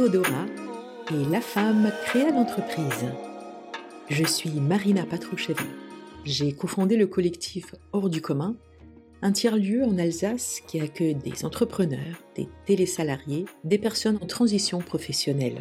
[0.00, 0.46] Théodora
[1.10, 3.04] et La femme créa l'entreprise.
[4.08, 5.62] Je suis Marina Patroucheva.
[6.24, 8.56] J'ai cofondé le collectif Hors du commun,
[9.20, 15.60] un tiers-lieu en Alsace qui accueille des entrepreneurs, des télésalariés, des personnes en transition professionnelle.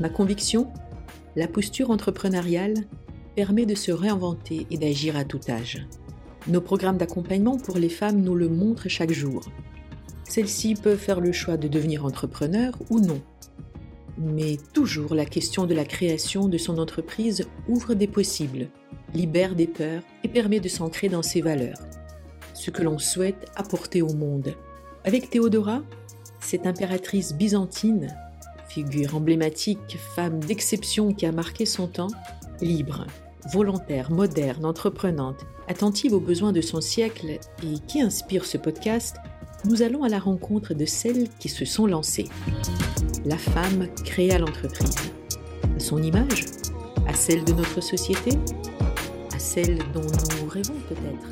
[0.00, 0.72] Ma conviction
[1.36, 2.74] La posture entrepreneuriale
[3.36, 5.86] permet de se réinventer et d'agir à tout âge.
[6.48, 9.40] Nos programmes d'accompagnement pour les femmes nous le montrent chaque jour.
[10.24, 13.22] Celles-ci peuvent faire le choix de devenir entrepreneur ou non.
[14.24, 18.68] Mais toujours la question de la création de son entreprise ouvre des possibles,
[19.14, 21.78] libère des peurs et permet de s'ancrer dans ses valeurs,
[22.54, 24.54] ce que l'on souhaite apporter au monde.
[25.04, 25.82] Avec Théodora,
[26.40, 28.14] cette impératrice byzantine,
[28.68, 32.10] figure emblématique, femme d'exception qui a marqué son temps,
[32.60, 33.06] libre,
[33.52, 39.16] volontaire, moderne, entreprenante, attentive aux besoins de son siècle et qui inspire ce podcast,
[39.64, 42.28] nous allons à la rencontre de celles qui se sont lancées.
[43.24, 45.12] La femme créa l'entreprise.
[45.76, 46.44] À son image
[47.06, 48.32] À celle de notre société
[49.32, 51.28] À celle dont nous rêvons peut-être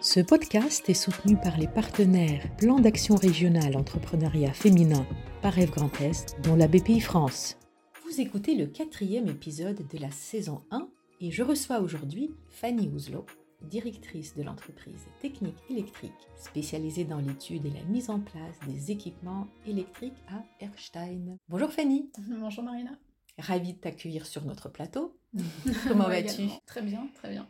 [0.00, 5.04] Ce podcast est soutenu par les partenaires Plan d'action régional entrepreneuriat féminin
[5.42, 7.58] par Rêve Grand Est, dont la BPI France.
[8.04, 10.86] Vous écoutez le quatrième épisode de la saison 1
[11.20, 13.26] et je reçois aujourd'hui Fanny Ouzlo,
[13.62, 19.48] directrice de l'entreprise Technique électrique spécialisée dans l'étude et la mise en place des équipements
[19.66, 21.36] électriques à Erstein.
[21.48, 22.10] Bonjour Fanny.
[22.28, 22.92] Bonjour Marina.
[23.38, 25.18] Ravie de t'accueillir sur notre plateau.
[25.88, 27.46] Comment vas-tu Très bien, très bien.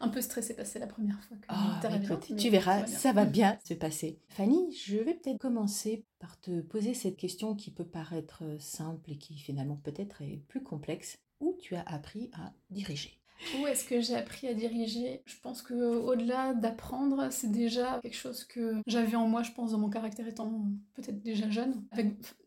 [0.00, 3.74] Un peu stressée passer la première fois que oh, Tu verras, ça va bien se
[3.74, 4.18] passer.
[4.28, 9.18] Fanny, je vais peut-être commencer par te poser cette question qui peut paraître simple et
[9.18, 11.18] qui finalement peut-être est plus complexe.
[11.40, 13.20] Où tu as appris à diriger?
[13.58, 15.22] Où est-ce que j'ai appris à diriger?
[15.26, 19.72] Je pense que au-delà d'apprendre, c'est déjà quelque chose que j'avais en moi, je pense,
[19.72, 21.82] dans mon caractère étant peut-être déjà jeune,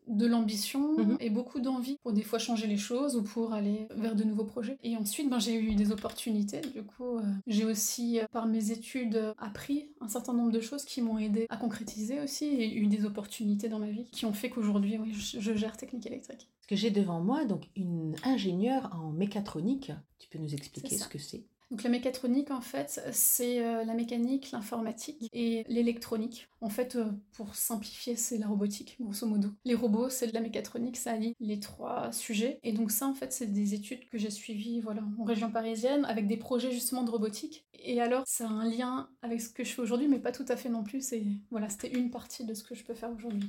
[0.08, 1.16] de l'ambition mhm.
[1.20, 4.44] et beaucoup d'envie pour des fois changer les choses ou pour aller vers de nouveaux
[4.44, 4.78] projets.
[4.82, 6.60] Et ensuite, ben, j'ai eu des opportunités.
[6.60, 10.84] Du coup, euh, j'ai aussi, euh, par mes études, appris un certain nombre de choses
[10.84, 14.32] qui m'ont aidé à concrétiser aussi et eu des opportunités dans ma vie qui ont
[14.32, 16.48] fait qu'aujourd'hui, oui, je, je gère technique électrique.
[16.58, 21.08] Parce que j'ai devant moi donc une ingénieure en mécatronique tu peux nous expliquer ce
[21.08, 21.44] que c'est?
[21.70, 26.48] Donc la mécatronique, en fait, c'est euh, la mécanique, l'informatique et l'électronique.
[26.62, 29.50] En fait, euh, pour simplifier, c'est la robotique, grosso modo.
[29.66, 32.58] Les robots, c'est de la mécatronique, ça allie les trois sujets.
[32.62, 36.06] Et donc ça, en fait, c'est des études que j'ai suivies voilà, en région parisienne,
[36.06, 37.66] avec des projets justement de robotique.
[37.74, 40.46] Et alors, ça a un lien avec ce que je fais aujourd'hui, mais pas tout
[40.48, 41.12] à fait non plus.
[41.50, 43.48] Voilà, c'était une partie de ce que je peux faire aujourd'hui.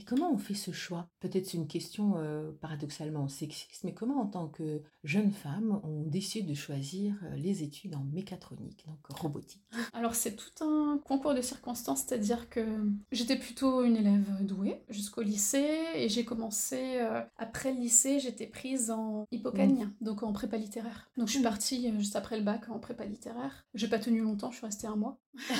[0.00, 1.08] Et comment on fait ce choix?
[1.20, 6.04] Peut-être c'est une question euh, paradoxalement sexiste, mais comment en tant que jeune femme, on
[6.04, 9.62] décide de choisir les études en mécatronique, donc robotique?
[9.92, 12.64] Alors c'est tout un concours de circonstances, c'est-à-dire que
[13.12, 18.46] j'étais plutôt une élève douée jusqu'au lycée et j'ai commencé, euh, après le lycée, j'étais
[18.46, 19.90] prise en mmh.
[20.00, 21.10] donc en prépa littéraire.
[21.18, 21.44] Donc je suis mmh.
[21.44, 23.66] partie euh, juste après le bac en prépa littéraire.
[23.74, 25.18] J'ai pas tenu longtemps, je suis restée un mois.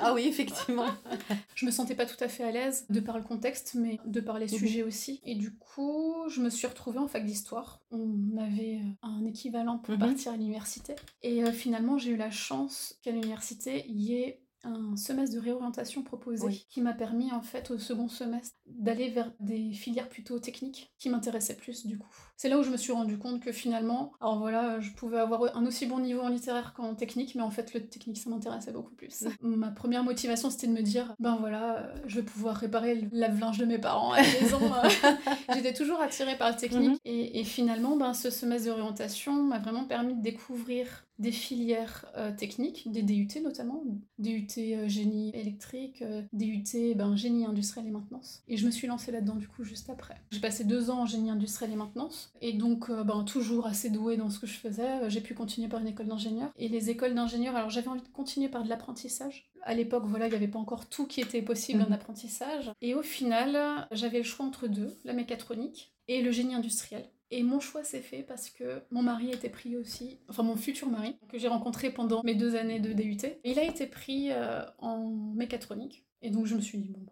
[0.00, 0.86] ah oui, effectivement.
[1.54, 4.20] je me sentais pas tout à fait à l'aise de par le contexte, mais de
[4.20, 4.58] par les mmh.
[4.58, 5.20] sujets aussi.
[5.24, 7.80] Et du coup, je me suis retrouvée en fac d'histoire.
[7.90, 10.94] On avait euh, un équivalent pour partir à l'université.
[11.22, 16.02] Et finalement, j'ai eu la chance qu'à l'université, il y ait un semestre de réorientation
[16.02, 20.92] proposé qui m'a permis en fait au second semestre d'aller vers des filières plutôt techniques
[20.98, 22.08] qui m'intéressaient plus du coup.
[22.36, 25.56] C'est là où je me suis rendu compte que finalement, alors voilà, je pouvais avoir
[25.56, 28.72] un aussi bon niveau en littéraire qu'en technique, mais en fait le technique ça m'intéressait
[28.72, 29.24] beaucoup plus.
[29.42, 33.58] Ma première motivation c'était de me dire, ben voilà, je vais pouvoir réparer le lave-linge
[33.58, 34.60] de mes parents à la maison.
[35.54, 36.98] J'étais toujours attirée par le technique mhm.
[37.04, 42.06] et, et, finalement, ben, ce semestre de réorientation m'a vraiment permis de découvrir des filières
[42.16, 43.84] euh, techniques, des DUT notamment,
[44.18, 48.42] DUT euh, génie électrique, euh, DUT ben, génie industriel et maintenance.
[48.48, 50.14] Et je me suis lancée là-dedans du coup juste après.
[50.30, 54.16] J'ai passé deux ans en génie industriel et maintenance, et donc ben, toujours assez douée
[54.16, 55.08] dans ce que je faisais.
[55.10, 56.50] J'ai pu continuer par une école d'ingénieur.
[56.56, 59.50] Et les écoles d'ingénieur, alors j'avais envie de continuer par de l'apprentissage.
[59.62, 61.92] À l'époque, voilà, il n'y avait pas encore tout qui était possible en mhm.
[61.92, 62.72] apprentissage.
[62.80, 67.04] Et au final, j'avais le choix entre deux, la mécatronique et le génie industriel.
[67.30, 70.88] Et mon choix s'est fait parce que mon mari était pris aussi, enfin mon futur
[70.88, 73.18] mari, que j'ai rencontré pendant mes deux années de DUT.
[73.44, 76.04] il a été pris euh, en mécatronique.
[76.22, 77.06] Et donc je me suis dit, bon,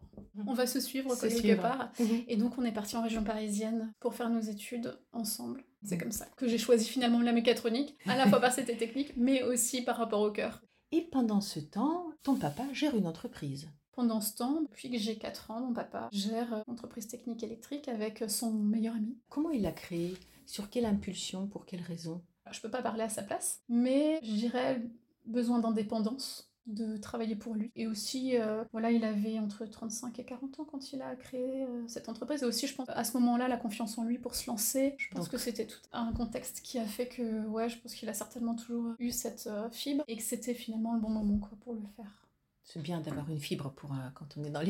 [0.46, 1.92] on va se suivre quelque part.
[1.98, 2.24] Mhm.
[2.26, 5.64] Et donc on est parti en région parisienne pour faire nos études ensemble.
[5.84, 9.12] C'est comme ça que j'ai choisi finalement la mécatronique, à la fois par cette technique,
[9.16, 10.62] mais aussi par rapport au cœur.
[10.90, 13.68] Et pendant ce temps, ton papa gère une entreprise.
[13.98, 17.88] Pendant ce temps, depuis que j'ai 4 ans, mon papa gère une entreprise technique électrique
[17.88, 19.16] avec son meilleur ami.
[19.28, 20.16] Comment il l'a créé
[20.46, 21.48] Sur quelle impulsion?
[21.48, 22.22] Pour quelle raison?
[22.48, 24.80] Je peux pas parler à sa place, mais je dirais
[25.26, 27.72] besoin d'indépendance de travailler pour lui.
[27.74, 31.64] Et aussi, euh, voilà, il avait entre 35 et 40 ans quand il a créé
[31.64, 32.44] euh, cette entreprise.
[32.44, 35.08] Et aussi, je pense, à ce moment-là, la confiance en lui pour se lancer, je
[35.08, 38.14] pense que c'était tout un contexte qui a fait que, ouais, je pense qu'il a
[38.14, 41.82] certainement toujours eu cette fibre et que c'était finalement le bon moment quoi, pour le
[41.96, 42.27] faire.
[42.70, 44.60] C'est bien d'avoir une fibre pour quand on est dans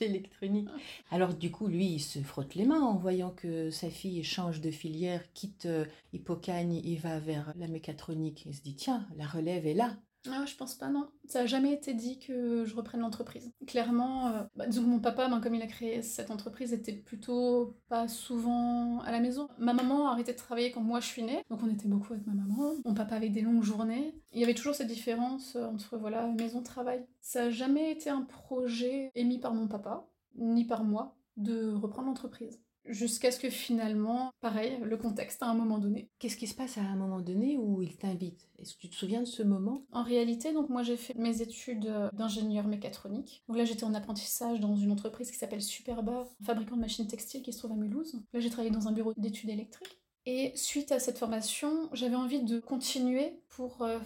[0.00, 0.70] l'électronique.
[1.10, 4.62] Alors du coup, lui, il se frotte les mains en voyant que sa fille change
[4.62, 5.84] de filière, quitte euh,
[6.14, 8.46] Hippocagne, il va vers la mécatronique.
[8.46, 9.94] Il se dit, tiens, la relève est là.
[10.30, 11.06] Ah, je pense pas, non.
[11.26, 13.52] Ça a jamais été dit que je reprenne l'entreprise.
[13.66, 16.92] Clairement, euh, bah, disons que mon papa, ben, comme il a créé cette entreprise, était
[16.94, 19.48] plutôt pas souvent à la maison.
[19.58, 22.14] Ma maman a arrêté de travailler quand moi je suis née, donc on était beaucoup
[22.14, 22.74] avec ma maman.
[22.84, 24.14] Mon papa avait des longues journées.
[24.32, 27.04] Il y avait toujours cette différence euh, entre voilà maison-travail.
[27.20, 30.06] Ça a jamais été un projet émis par mon papa,
[30.36, 35.54] ni par moi, de reprendre l'entreprise jusqu'à ce que finalement, pareil, le contexte à un
[35.54, 36.08] moment donné.
[36.18, 38.48] Qu'est-ce qui se passe à un moment donné où il t'invite?
[38.58, 39.84] Est-ce que tu te souviens de ce moment?
[39.92, 43.42] En réalité, donc moi j'ai fait mes études d'ingénieur mécatronique.
[43.48, 47.42] Donc là j'étais en apprentissage dans une entreprise qui s'appelle Superba, fabricant de machines textiles
[47.42, 48.20] qui se trouve à Mulhouse.
[48.32, 50.00] Là j'ai travaillé dans un bureau d'études électriques.
[50.26, 53.98] Et suite à cette formation, j'avais envie de continuer pour euh,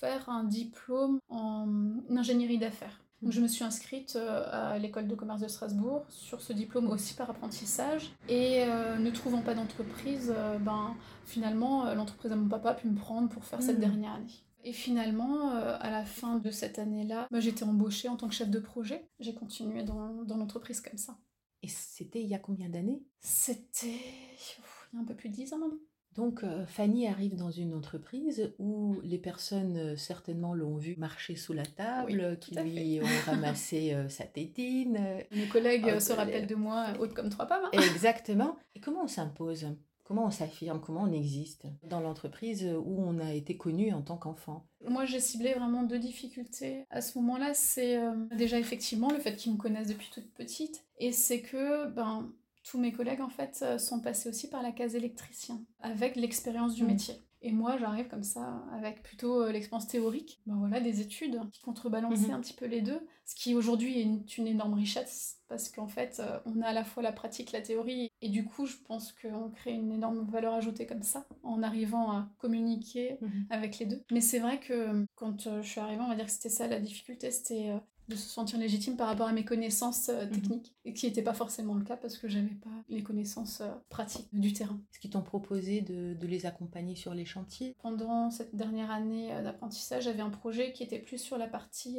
[0.00, 1.68] faire un diplôme en
[2.08, 3.02] ingénierie d'affaires.
[3.22, 6.88] Donc je me suis inscrite euh, à l'école de commerce de Strasbourg sur ce diplôme
[6.88, 10.94] aussi par apprentissage et euh, ne trouvant pas d'entreprise, euh, ben
[11.26, 13.80] finalement l'entreprise à mon papa a pu me prendre pour faire cette hmm.
[13.80, 14.44] dernière année.
[14.64, 18.50] Et finalement, à la fin de cette année-là, ben, j'étais embauchée en tant que chef
[18.50, 19.08] de projet.
[19.20, 21.16] J'ai continué dans, dans l'entreprise comme ça.
[21.62, 23.02] Et c'était il y a combien d'années?
[23.20, 25.78] C'était il y a un peu plus de dix ans maintenant.
[26.18, 31.36] Donc euh, Fanny arrive dans une entreprise où les personnes euh, certainement l'ont vu marcher
[31.36, 34.98] sous la table, qui lui ont ramassé euh, sa tétine.
[35.30, 37.62] Mes collègues se rappellent de moi haute comme trois pommes.
[37.72, 37.80] Hein.
[37.94, 38.56] Exactement.
[38.74, 39.68] Et comment on s'impose?
[40.02, 40.80] Comment on s'affirme?
[40.80, 44.66] Comment on existe dans l'entreprise où on a été connu en tant qu'enfant?
[44.88, 46.84] Moi, j'ai ciblé vraiment deux difficultés.
[46.90, 48.00] À ce moment-là, c'est
[48.34, 50.82] déjà effectivement le fait qu'ils me connaissent depuis toute petite.
[50.96, 52.32] Et c'est que, ben,
[52.68, 56.74] tous mes collègues en fait euh, sont passés aussi par la case électricien avec l'expérience
[56.74, 56.86] du mm.
[56.86, 57.14] métier.
[57.40, 61.60] Et moi, j'arrive comme ça avec plutôt euh, l'expérience théorique, ben voilà, des études qui
[61.62, 62.32] contrebalançaient mm-hmm.
[62.32, 66.20] un petit peu les deux, ce qui aujourd'hui est une, énorme richesse parce qu'en fait,
[66.20, 69.12] euh, on a à la fois la pratique, la théorie, et du coup, je pense
[69.12, 73.46] qu'on crée une énorme valeur ajoutée comme ça en arrivant à communiquer mm-hmm.
[73.50, 74.02] avec les deux.
[74.10, 76.80] Mais c'est vrai que quand je suis arrivée, on va dire que c'était ça la
[76.80, 77.72] difficulté, c'était
[78.08, 80.32] de se sentir légitime par rapport à mes connaissances euh, mhm.
[80.32, 83.70] techniques, et qui n'était pas forcément le cas parce que j'avais pas les connaissances euh,
[83.90, 84.80] pratiques du terrain.
[84.90, 87.76] Est-ce qu'ils t'ont proposé de, de, les accompagner sur les chantiers?
[87.82, 91.98] Pendant cette dernière année euh, d'apprentissage, j'avais un projet qui était plus sur la partie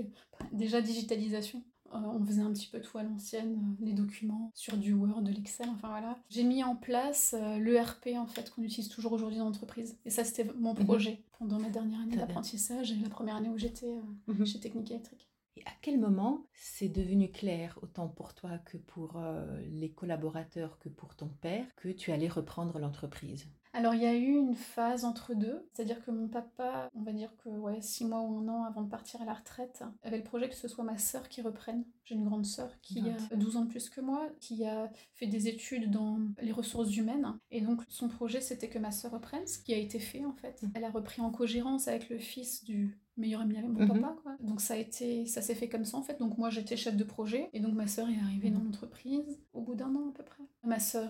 [0.51, 1.63] déjà digitalisation.
[1.91, 5.67] on faisait un petit peu tout à l'ancienne, les documents sur du Word, de l'Excel,
[5.69, 6.17] enfin voilà.
[6.29, 9.97] J'ai mis en place l'ERP en fait qu'on utilise toujours aujourd'hui dans l'entreprise.
[10.05, 10.85] Et ça c'était mon mhm.
[10.85, 14.45] projet pendant ma dernière année d'apprentissage et la première année où j'étais mhm.
[14.45, 15.28] chez Technique Électrique.
[15.59, 20.79] Et à quel moment c'est devenu clair, autant pour toi que pour euh, les collaborateurs,
[20.79, 23.47] que pour ton père, que tu allais reprendre l'entreprise?
[23.73, 27.13] Alors il y a eu une phase entre deux, c'est-à-dire que mon papa, on va
[27.13, 30.17] dire que ouais, six mois ou un an avant de partir à la retraite, avait
[30.17, 31.85] le projet que ce soit ma sœur qui reprenne.
[32.03, 35.27] J'ai une grande sœur qui a 12 ans de plus que moi, qui a fait
[35.27, 37.37] des études dans les ressources humaines.
[37.51, 40.33] Et donc son projet c'était que ma sœur reprenne, ce qui a été fait en
[40.33, 40.63] fait.
[40.63, 40.71] Mmh.
[40.73, 44.01] Elle a repris en cogérance avec le fils du meilleur ami avec mon mhm.
[44.01, 44.37] papa quoi.
[44.39, 46.17] Donc ça a été ça s'est fait comme ça en fait.
[46.19, 48.65] Donc moi j'étais chef de projet et donc ma sœur est arrivée dans mhm.
[48.65, 50.43] l'entreprise au bout d'un an à peu près.
[50.63, 51.09] Ma sœur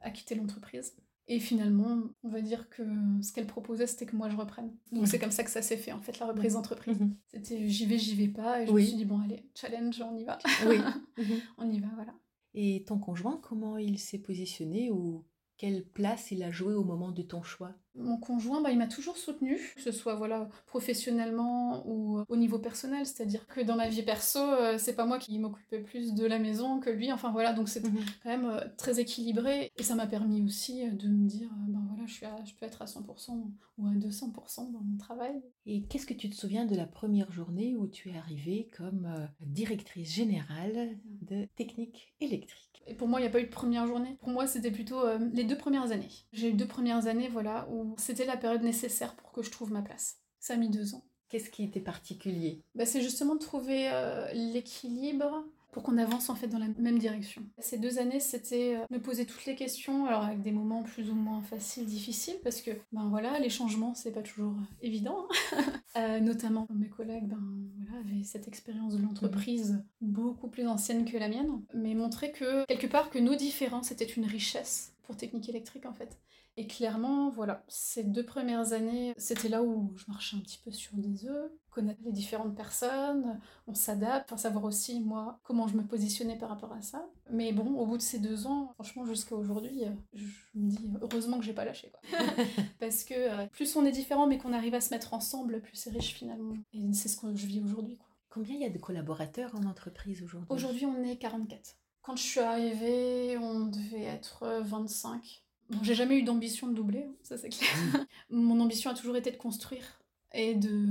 [0.00, 0.94] a quitté l'entreprise
[1.32, 2.82] et finalement, on va dire que
[3.22, 4.72] ce qu'elle proposait, c'était que moi je reprenne.
[4.90, 6.98] Donc c'est comme ça que ça s'est fait, en fait, la reprise d'entreprise.
[6.98, 7.14] Mhm.
[7.28, 8.60] C'était j'y vais, j'y vais pas.
[8.60, 10.38] Et je me suis dit, bon, allez, challenge, on y va.
[10.66, 10.78] Oui.
[11.58, 12.14] on y va, voilà.
[12.54, 15.24] Et ton conjoint, comment il s'est positionné ou
[15.56, 17.76] quelle place il a joué au moment de ton choix?
[17.96, 22.36] Mon conjoint, bah, il m'a toujours soutenu, que ce soit voilà professionnellement ou euh, au
[22.36, 26.14] niveau personnel, c'est-à-dire que dans ma vie perso, euh, c'est pas moi qui m'occupais plus
[26.14, 27.12] de la maison que lui.
[27.12, 27.98] Enfin voilà, donc c'est mhm.
[28.22, 32.06] quand même euh, très équilibré et ça m'a permis aussi de me dire, ben voilà,
[32.06, 35.42] je suis je peux être à 100% ou à 200% dans mon travail.
[35.66, 39.28] Et qu'est-ce que tu te souviens de la première journée où tu es arrivée comme
[39.40, 42.69] directrice générale de technique électrique?
[42.86, 44.16] Et pour moi, il n'y a pas eu de première journée.
[44.20, 46.08] Pour moi, c'était plutôt euh, les deux premières années.
[46.32, 49.72] J'ai eu deux premières années, voilà, où c'était la période nécessaire pour que je trouve
[49.72, 50.18] ma place.
[50.38, 51.04] Ça a mis deux ans.
[51.28, 52.64] Qu'est-ce qui était particulier?
[52.74, 56.98] Bah, C'est justement de trouver euh, l'équilibre pour qu'on avance en fait dans la même
[56.98, 57.42] direction.
[57.58, 61.10] Ces deux années, c'était euh, me poser toutes les questions, alors avec des moments plus
[61.10, 65.26] ou moins faciles, difficiles, parce que ben voilà, les changements, c'est pas toujours euh, évident.
[65.52, 65.62] Hein.
[65.96, 67.42] euh, notamment mes collègues, ben
[67.76, 72.64] voilà, avaient cette expérience de l'entreprise beaucoup plus ancienne que la mienne, mais montrer que
[72.66, 76.18] quelque part que nos différences étaient une richesse pour technique électrique en fait.
[76.56, 80.70] Et clairement, voilà, ces deux premières années, c'était là où je marchais un petit peu
[80.70, 85.86] sur des œufs, connaître les différentes personnes, on s'adapte, savoir aussi moi comment je me
[85.86, 87.08] positionnais par rapport à ça.
[87.30, 91.38] Mais bon, au bout de ces deux ans, franchement jusqu'à aujourd'hui, je me dis heureusement
[91.38, 92.18] que j'ai pas lâché quoi.
[92.80, 95.76] Parce que euh, plus on est différent mais qu'on arrive à se mettre ensemble, plus
[95.76, 96.54] c'est riche finalement.
[96.72, 98.08] Et c'est ce que je vis aujourd'hui quoi.
[98.28, 100.46] Combien il y a de collaborateurs en entreprise aujourd'hui?
[100.50, 101.76] Aujourd'hui, on est 44.
[102.02, 105.42] Quand je suis arrivée, on devait être 25.
[105.70, 107.70] Bon, j'ai jamais eu d'ambition de doubler, hein, ça c'est clair.
[108.30, 110.86] Mon ambition a toujours été de construire et de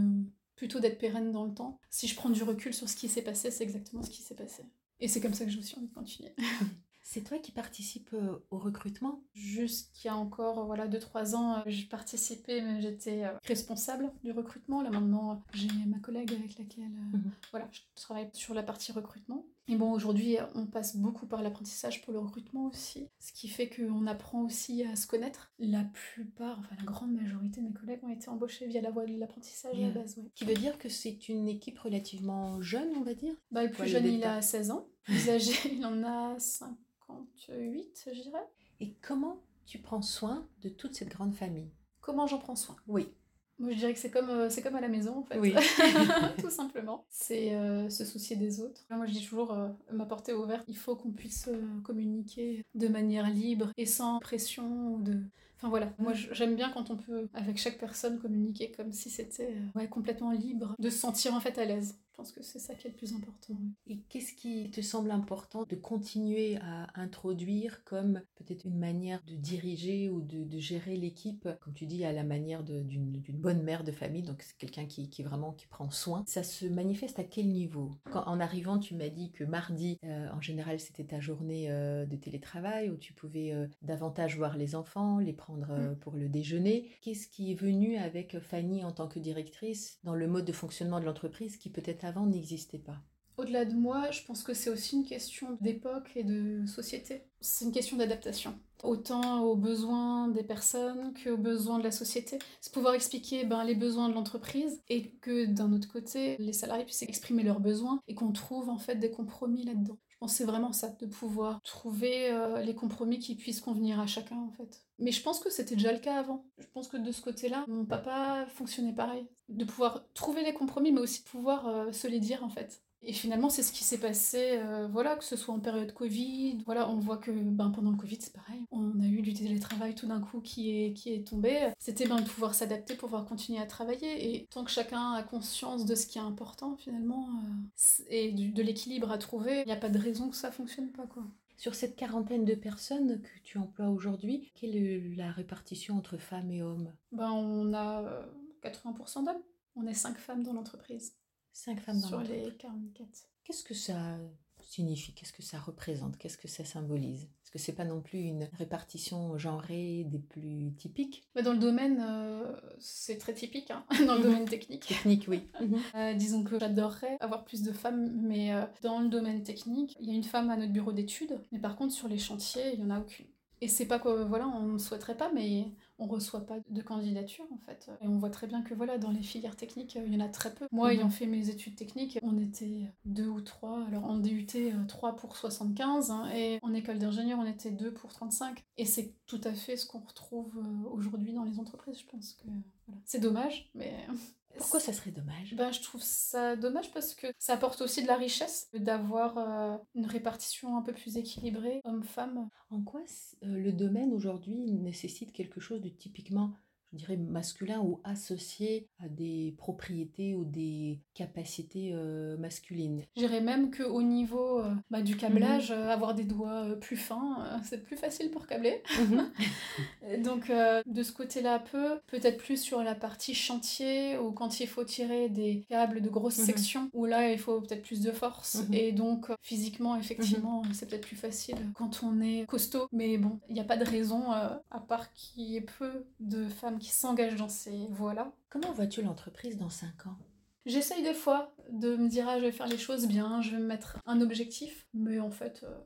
[0.55, 1.79] plutôt d'être pérenne dans le temps.
[1.89, 4.35] Si je prends du recul sur ce qui s'est passé, c'est exactement ce qui s'est
[4.35, 4.63] passé.
[4.99, 6.33] Et c'est comme ça que j'ai aussi envie de continuer.
[7.03, 9.23] C'est toi qui participes euh, au recrutement?
[9.33, 14.31] Jusqu'il y a encore voilà 2-3 ans, euh, j'ai participé, mais j'étais euh, responsable du
[14.31, 14.81] recrutement.
[14.81, 17.31] Là maintenant, j'ai ma collègue avec laquelle mhm.
[17.51, 19.45] voilà, je travaille sur la partie recrutement.
[19.67, 23.69] Et bon, aujourd'hui, on passe beaucoup par l'apprentissage pour le recrutement aussi, ce qui fait
[23.69, 25.53] qu'on apprend aussi à se connaître.
[25.59, 29.05] La plupart, enfin la grande majorité de mes collègues ont été embauchés via la voie
[29.05, 30.17] de l'apprentissage à la base.
[30.17, 30.31] Ouais.
[30.33, 33.35] Qui veut dire que c'est une équipe relativement jeune, on va dire?
[33.51, 34.87] Bah, Le plus jeune, il a 16 ans.
[35.07, 36.75] Le plus âgé, il en a 5
[37.09, 38.47] 58, je dirais.
[38.79, 41.71] Et comment tu prends soin de toute cette grande famille?
[42.01, 42.75] Comment j'en prends soin?
[42.87, 43.09] Oui.
[43.57, 45.37] Moi, je dirais que c'est comme, euh, c'est comme à la maison, en fait.
[45.37, 45.53] Oui.
[46.39, 47.05] Tout simplement.
[47.09, 48.85] C'est euh, se soucier des autres.
[48.89, 51.49] Moi, je dis toujours, euh, ma portée ouverte, il faut qu'on puisse
[51.83, 55.19] communiquer de manière libre et sans pression ou de...
[55.57, 59.57] Enfin voilà, moi j'aime bien quand on peut, avec chaque personne, communiquer comme si c'était
[59.75, 61.99] ouais, complètement libre, de se sentir en fait à l'aise.
[62.19, 63.55] Je pense que c'est ça qui est le plus important.
[63.87, 69.35] Et qu'est-ce qui te semble important de continuer à introduire comme peut-être une manière de
[69.35, 73.93] diriger ou de, gérer l'équipe, comme tu dis, à la manière d'une bonne mère de
[73.93, 76.25] famille, donc c'est quelqu'un qui, qui, vraiment qui prend soin.
[76.27, 77.95] Ça se manifeste à quel niveau?
[78.11, 82.05] Quand en arrivant, tu m'as dit que mardi, euh, en général, c'était ta journée euh,
[82.05, 85.95] de télétravail où tu pouvais euh, davantage voir les enfants, les prendre mm.
[85.99, 86.91] pour le déjeuner.
[87.01, 90.99] Qu'est-ce qui est venu avec Fanny en tant que directrice dans le mode de fonctionnement
[90.99, 93.01] de l'entreprise qui peut-être avant n'existait pas
[93.39, 97.23] Au-delà de moi, je pense que c'est aussi une question d'époque et de société.
[97.39, 98.59] C'est une question d'adaptation.
[98.83, 102.37] Autant aux besoins des personnes qu'aux besoins de la société.
[102.59, 106.83] C'est pouvoir expliquer ben, les besoins de l'entreprise et que d'un autre côté, les salariés
[106.83, 109.97] puissent exprimer leurs besoins et qu'on trouve en fait des compromis là-dedans.
[110.09, 114.05] Je pense c'est vraiment ça, de pouvoir trouver euh, les compromis qui puissent convenir à
[114.05, 114.83] chacun en fait.
[114.97, 116.43] Mais je pense que c'était déjà le cas avant.
[116.57, 119.25] Je pense que de ce côté-là, mon papa fonctionnait pareil.
[119.47, 122.81] De pouvoir trouver les compromis, mais aussi pouvoir euh, se les dire en fait.
[123.01, 126.61] Et finalement, c'est ce qui s'est passé, euh, voilà, que ce soit en période Covid.
[126.65, 128.65] Voilà, on voit que ben, pendant le Covid, c'est pareil.
[128.71, 131.71] On a eu du télétravail tout d'un coup qui est, qui est tombé.
[131.79, 134.35] C'était ben, de pouvoir s'adapter, pouvoir continuer à travailler.
[134.35, 138.61] Et tant que chacun a conscience de ce qui est important, finalement, euh, et de
[138.61, 141.23] l'équilibre à trouver, il n'y a pas de raison que ça fonctionne pas, quoi.
[141.55, 146.51] Sur cette quarantaine de personnes que tu emploies aujourd'hui, quelle est la répartition entre femmes
[146.51, 146.93] et hommes?
[147.11, 148.25] Ben, On a
[148.63, 149.41] 80% euh, d'hommes.
[149.75, 151.13] On est 5 femmes dans l'entreprise.
[151.53, 153.07] 5 femmes dans Sur les 44.
[153.43, 154.17] Qu'est-ce que ça
[154.61, 155.13] signifie?
[155.13, 156.17] Qu'est-ce que ça représente?
[156.17, 157.23] Qu'est-ce que ça symbolise?
[157.23, 161.23] Est-ce que c'est pas non plus une répartition genrée des plus typiques?
[161.33, 164.85] Bah, Dans le domaine, euh, c'est très typique, hein, dans le domaine technique.
[164.85, 165.47] Technique, oui.
[165.95, 170.07] Euh, disons que j'adorerais avoir plus de femmes, mais euh, dans le domaine technique, il
[170.07, 172.79] y a une femme à notre bureau d'études, mais par contre sur les chantiers, il
[172.79, 173.25] n'y en a aucune.
[173.61, 177.45] Et c'est pas que voilà, on ne souhaiterait pas, mais on reçoit pas de candidature
[177.51, 177.91] en fait.
[178.01, 180.29] Et on voit très bien que voilà, dans les filières techniques, il y en a
[180.29, 180.67] très peu.
[180.71, 181.11] Moi, ayant mhm.
[181.11, 183.85] fait mes études techniques, on était deux ou trois.
[183.85, 184.47] Alors en DUT,
[184.87, 188.63] 3 pour 75, hein, et en école d'ingénieur, on était deux pour 35.
[188.77, 192.33] Et c'est tout à fait ce qu'on retrouve euh, aujourd'hui dans les entreprises, je pense
[192.33, 192.47] que
[192.87, 193.01] voilà.
[193.05, 193.93] c'est dommage, mais
[194.59, 195.55] Pourquoi ça serait dommage?
[195.55, 199.77] Ben, Je trouve ça dommage parce que ça apporte aussi de la richesse d'avoir euh,
[199.95, 202.49] une répartition un peu plus équilibrée homme-femme.
[202.69, 206.53] En quoi euh, le domaine aujourd'hui nécessite quelque chose de typiquement
[206.93, 213.03] je dirais, masculin ou associé à des propriétés ou des capacités euh, masculines.
[213.15, 215.77] Je dirais même qu'au niveau euh, bah, du câblage, mhm.
[215.77, 218.81] euh, avoir des doigts plus fins, c'est plus facile pour câbler.
[218.99, 219.31] Mhm.
[220.23, 224.83] Donc de ce côté-là, peu, peut-être plus sur la partie chantier, ou quand il faut
[224.83, 226.45] tirer des câbles de grosses mhm.
[226.45, 228.63] sections, où là il faut peut-être plus de force.
[228.73, 232.87] Et donc physiquement, effectivement, c'est peut-être plus facile quand on est costaud.
[232.91, 236.47] Mais bon, il n'y a pas de raison, à part qu'il y ait peu de
[236.47, 238.31] femmes qui s'engagent dans ces voies-là.
[238.49, 240.17] Comment vois-tu l'entreprise dans 5 ans?
[240.65, 243.57] J'essaye des fois de me dire ah, je vais faire les choses bien, je vais
[243.57, 245.77] me mettre un objectif, mais en fait euh,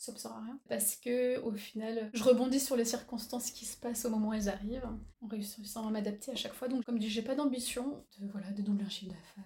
[0.00, 0.58] ça ne sert à rien.
[0.68, 4.32] Parce que au final, je rebondis sur les circonstances qui se passent au moment où
[4.32, 4.88] elles arrivent,
[5.20, 6.68] en réussissant à m'adapter à chaque fois.
[6.68, 9.44] Donc comme je dis, j'ai pas d'ambition de, voilà, de doubler un chiffre d'affaires.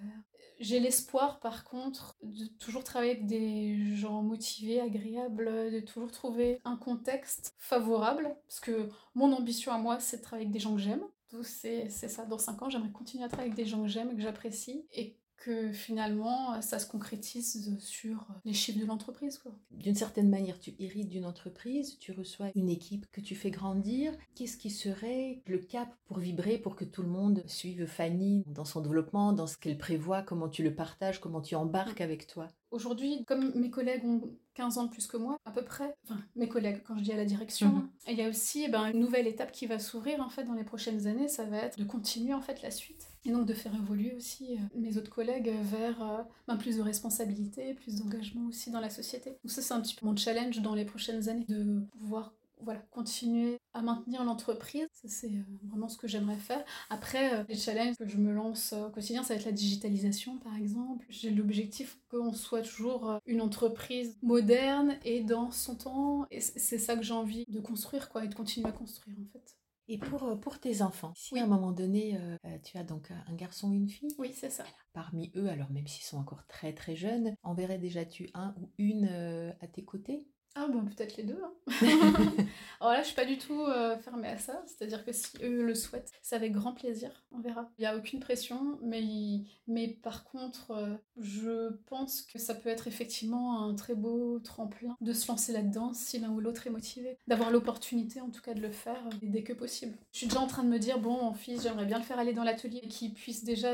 [0.61, 6.61] J'ai l'espoir, par contre, de toujours travailler avec des gens motivés, agréables, de toujours trouver
[6.65, 8.37] un contexte favorable.
[8.47, 11.05] Parce que mon ambition à moi, c'est de travailler avec des gens que j'aime.
[11.43, 12.25] C'est ça.
[12.25, 14.87] Dans 5 ans, j'aimerais continuer à travailler avec des gens que j'aime que j'apprécie.
[14.93, 19.43] Et que finalement ça se concrétise sur les chiffres de l'entreprise.
[19.71, 24.13] D'une certaine manière, tu hérites d'une entreprise, tu reçois une équipe que tu fais grandir.
[24.35, 28.65] Qu'est-ce qui serait le cap pour vibrer, pour que tout le monde suive Fanny dans
[28.65, 32.49] son développement, dans ce qu'elle prévoit, comment tu le partages, comment tu embarques avec toi?
[32.71, 34.23] Aujourd'hui, comme mes collègues ont
[34.55, 37.13] 15 ans de plus que moi, à peu près, enfin mes collègues quand je dis
[37.13, 37.89] à la direction, mhm.
[38.09, 40.55] il y a aussi eh ben, une nouvelle étape qui va s'ouvrir en fait dans
[40.55, 43.55] les prochaines années, ça va être de continuer en fait la suite et donc de
[43.55, 48.47] faire évoluer aussi euh, mes autres collègues vers euh, ben, plus de responsabilité, plus d'engagement
[48.49, 49.31] aussi dans la société.
[49.31, 52.81] Donc ça c'est un petit peu mon challenge dans les prochaines années, de pouvoir voilà,
[52.93, 54.87] continuer à maintenir l'entreprise.
[55.05, 56.65] C'est euh, vraiment ce que j'aimerais faire.
[56.89, 60.57] Après, les challenges que je me lance au quotidien, ça va être la digitalisation, par
[60.57, 61.05] exemple.
[61.11, 66.27] J'ai l'objectif qu'on soit toujours une entreprise moderne et dans son temps.
[66.31, 69.27] Et c'est ça que j'ai envie de construire, quoi, et de continuer à construire, en
[69.33, 69.57] fait.
[69.89, 72.19] Et pour, pour tes enfants, si à un moment donné,
[72.65, 74.65] tu as donc un garçon ou une fille Oui, c'est ça.
[74.93, 79.07] Parmi eux, alors même s'ils sont encore très très jeunes, enverrais déjà-tu un ou une
[79.61, 80.27] à tes côtés?
[80.57, 81.39] Ah bon, peut-être les deux.
[81.43, 81.53] Hein.
[82.81, 84.63] Alors là, je suis pas du tout euh, fermée à ça.
[84.67, 87.11] C'est-à-dire que si eux le souhaitent, c'est avec grand plaisir.
[87.33, 87.69] On verra.
[87.79, 89.03] Il n'y a aucune pression, mais,
[89.67, 94.97] mais par contre, euh, je pense que ça peut être effectivement un très beau tremplin
[95.01, 97.19] de se lancer là-dedans si l'un ou l'autre est motivé.
[97.27, 99.97] D'avoir l'opportunité en tout cas de le faire euh, dès que possible.
[100.13, 102.19] Je suis déjà en train de me dire, bon, mon fils, j'aimerais bien le faire
[102.21, 103.73] aller dans l'atelier, qu'il puisse déjà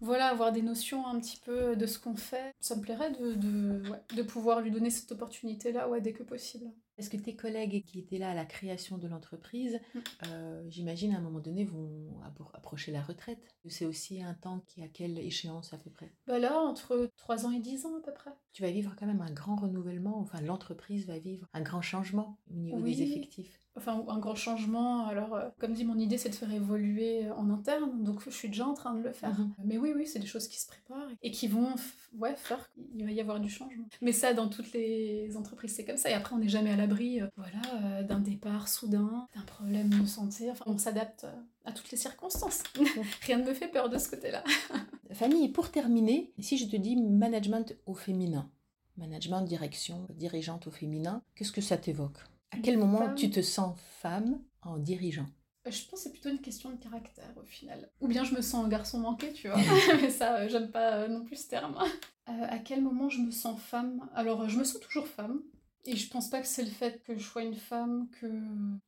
[0.00, 2.54] voilà, avoir des notions un petit peu de ce qu'on fait.
[2.60, 3.82] Ça me plairait de, de,
[4.14, 6.66] de pouvoir lui donner cette opportunité-là ouais, dès que possible.
[6.98, 9.98] Est-ce que tes collègues qui étaient là à la création de l'entreprise, mm.
[10.26, 12.20] euh, j'imagine à un moment donné, vont
[12.52, 16.12] approcher la retraite C'est aussi un temps qui à quelle échéance à peu près?
[16.26, 18.30] Bah Là, entre 3 ans et 10 ans à peu près.
[18.52, 22.38] Tu vas vivre quand même un grand renouvellement, enfin l'entreprise va vivre un grand changement
[22.50, 25.06] au niveau des effectifs enfin un grand changement.
[25.06, 28.30] Alors, euh, comme dit, mon idée c'est de faire évoluer euh, en interne, donc je
[28.30, 29.38] suis déjà en train de le faire.
[29.38, 29.54] Mhm.
[29.64, 31.74] Mais oui, oui, c'est des choses qui se préparent et qui vont
[32.18, 33.84] ouais, faire qu'il va y avoir du changement.
[34.00, 36.10] Mais ça, dans toutes les entreprises, c'est comme ça.
[36.10, 40.06] Et après, on n'est jamais à l'abri euh, voilà, d'un départ soudain, d'un problème de
[40.06, 40.50] santé.
[40.50, 41.26] Enfin, on s'adapte
[41.64, 42.62] à toutes les circonstances.
[43.22, 44.44] Rien ne me fait peur de ce côté-là.
[45.12, 48.50] Fanny, pour terminer, si je te dis management au féminin,
[48.96, 52.18] management, direction, dirigeante au féminin, qu'est-ce que ça t'évoque?
[52.50, 55.26] À quel moment tu te sens femme en dirigeant?
[55.66, 57.90] Euh, je pense que c'est plutôt une question de caractère au final.
[58.00, 59.58] Ou bien je me sens un garçon manqué, tu vois.
[60.00, 61.76] Mais ça, euh, j'aime pas euh, non plus ce terme.
[62.26, 64.08] à quel moment je me sens femme?
[64.14, 65.42] Alors, je me sens toujours femme.
[65.86, 68.26] Et je pense pas que c'est le fait que je sois une femme que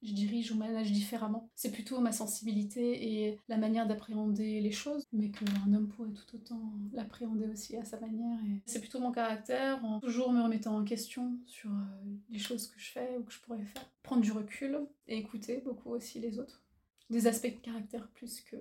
[0.03, 1.49] je dirige ou manage différemment.
[1.55, 6.37] C'est plutôt ma sensibilité et la manière d'appréhender les choses, mais qu'un homme pourrait tout
[6.37, 8.39] autant l'appréhender aussi à sa manière.
[8.67, 12.79] C'est plutôt mon caractère, en toujours me remettant en question sur euh, les choses que
[12.79, 13.89] je fais ou que je pourrais faire.
[14.03, 14.79] Prendre du recul
[15.09, 16.63] et écouter beaucoup aussi les autres.
[17.09, 18.57] Des aspects de caractère plus que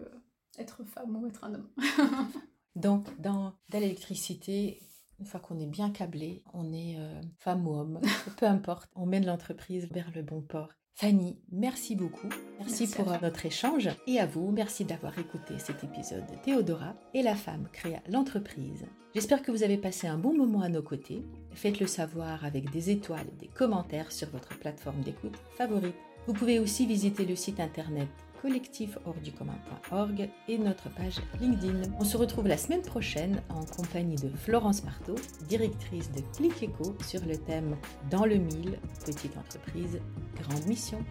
[0.58, 1.70] être femme ou être un homme.
[2.76, 4.82] Donc, dans, dans l'électricité,
[5.22, 8.00] une fois qu'on est bien câblé, on est euh, femme ou homme,
[8.38, 10.70] peu importe, on mène l'entreprise vers le bon port.
[10.96, 12.28] Fanny, merci beaucoup.
[12.60, 13.90] Merci, pour notre échange.
[14.08, 18.86] Et à vous, merci d'avoir écouté cet épisode de Théodora et la femme créa l'entreprise.
[19.14, 21.24] J'espère que vous avez passé un bon moment à nos côtés.
[21.54, 25.96] Faites-le savoir avec des étoiles et des commentaires sur votre plateforme d'écoute favorite.
[26.26, 28.10] Vous pouvez aussi visiter le site internet
[28.42, 31.92] collectif-hors-du-commun.org et notre page LinkedIn.
[32.00, 35.16] On se retrouve la semaine prochaine en compagnie de Florence Marteau,
[35.48, 37.78] directrice de Click Echo sur le thème
[38.10, 40.00] Dans le mille, petite entreprise,
[40.42, 41.04] grande mission.